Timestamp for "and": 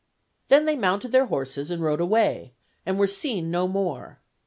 1.69-1.83, 2.87-2.97